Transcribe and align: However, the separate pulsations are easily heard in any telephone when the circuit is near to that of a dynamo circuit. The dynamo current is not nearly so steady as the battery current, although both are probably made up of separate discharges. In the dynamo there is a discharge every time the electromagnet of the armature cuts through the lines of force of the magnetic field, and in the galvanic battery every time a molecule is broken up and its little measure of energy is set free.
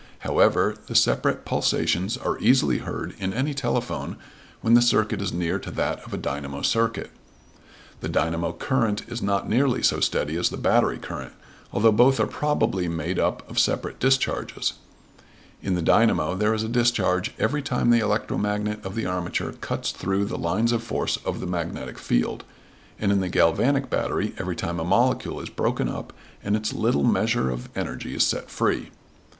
However, 0.21 0.77
the 0.87 0.95
separate 0.95 1.45
pulsations 1.45 2.17
are 2.17 2.39
easily 2.39 2.79
heard 2.79 3.13
in 3.19 3.35
any 3.35 3.53
telephone 3.53 4.15
when 4.61 4.73
the 4.73 4.81
circuit 4.81 5.21
is 5.21 5.31
near 5.31 5.59
to 5.59 5.69
that 5.69 5.99
of 6.03 6.11
a 6.11 6.17
dynamo 6.17 6.63
circuit. 6.63 7.11
The 7.99 8.09
dynamo 8.09 8.51
current 8.53 9.07
is 9.07 9.21
not 9.21 9.47
nearly 9.47 9.83
so 9.83 9.99
steady 9.99 10.37
as 10.37 10.49
the 10.49 10.57
battery 10.57 10.97
current, 10.97 11.33
although 11.71 11.91
both 11.91 12.19
are 12.19 12.25
probably 12.25 12.87
made 12.87 13.19
up 13.19 13.47
of 13.47 13.59
separate 13.59 13.99
discharges. 13.99 14.73
In 15.61 15.75
the 15.75 15.83
dynamo 15.83 16.33
there 16.33 16.55
is 16.55 16.63
a 16.63 16.67
discharge 16.67 17.35
every 17.37 17.61
time 17.61 17.91
the 17.91 17.99
electromagnet 17.99 18.83
of 18.83 18.95
the 18.95 19.05
armature 19.05 19.51
cuts 19.51 19.91
through 19.91 20.25
the 20.25 20.35
lines 20.35 20.71
of 20.71 20.81
force 20.81 21.17
of 21.17 21.39
the 21.39 21.45
magnetic 21.45 21.99
field, 21.99 22.43
and 22.99 23.11
in 23.11 23.19
the 23.19 23.29
galvanic 23.29 23.91
battery 23.91 24.33
every 24.39 24.55
time 24.55 24.79
a 24.79 24.83
molecule 24.83 25.39
is 25.39 25.49
broken 25.49 25.87
up 25.87 26.11
and 26.43 26.55
its 26.55 26.73
little 26.73 27.03
measure 27.03 27.51
of 27.51 27.69
energy 27.75 28.15
is 28.15 28.23
set 28.25 28.49
free. 28.49 28.89